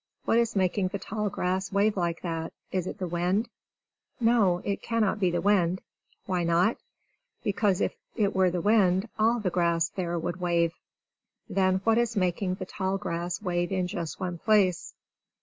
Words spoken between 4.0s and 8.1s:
No, it cannot be the wind! Why not? Because if